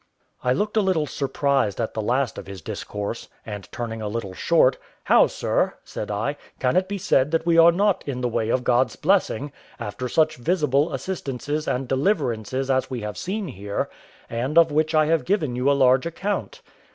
I 0.43 0.51
looked 0.51 0.77
a 0.77 0.81
little 0.81 1.05
surprised 1.05 1.79
at 1.79 1.93
the 1.93 2.01
last 2.01 2.39
of 2.39 2.47
his 2.47 2.63
discourse, 2.63 3.27
and 3.45 3.71
turning 3.71 4.01
a 4.01 4.07
little 4.07 4.33
short, 4.33 4.79
"How, 5.03 5.27
sir," 5.27 5.75
said 5.83 6.09
I, 6.09 6.37
"can 6.59 6.75
it 6.75 6.87
be 6.89 6.97
said 6.97 7.29
that 7.29 7.45
we 7.45 7.59
are 7.59 7.71
not 7.71 8.03
in 8.07 8.21
the 8.21 8.27
way 8.27 8.49
of 8.49 8.63
God's 8.63 8.95
blessing, 8.95 9.51
after 9.79 10.09
such 10.09 10.37
visible 10.37 10.91
assistances 10.91 11.67
and 11.67 11.87
deliverances 11.87 12.71
as 12.71 12.89
we 12.89 13.01
have 13.01 13.15
seen 13.15 13.49
here, 13.49 13.91
and 14.27 14.57
of 14.57 14.71
which 14.71 14.95
I 14.95 15.05
have 15.05 15.23
given 15.23 15.55
you 15.55 15.69
a 15.69 15.73
large 15.77 16.07
account?" 16.07 16.61